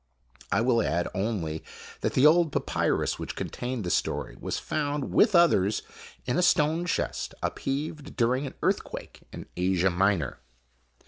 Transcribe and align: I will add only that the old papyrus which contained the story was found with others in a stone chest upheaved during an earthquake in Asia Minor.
I 0.51 0.61
will 0.61 0.81
add 0.81 1.07
only 1.13 1.63
that 1.99 2.13
the 2.13 2.25
old 2.25 2.51
papyrus 2.51 3.19
which 3.19 3.35
contained 3.35 3.83
the 3.83 3.91
story 3.91 4.35
was 4.39 4.57
found 4.57 5.13
with 5.13 5.35
others 5.35 5.83
in 6.25 6.39
a 6.39 6.41
stone 6.41 6.87
chest 6.87 7.35
upheaved 7.43 8.15
during 8.15 8.47
an 8.47 8.55
earthquake 8.63 9.19
in 9.31 9.45
Asia 9.55 9.91
Minor. 9.91 10.39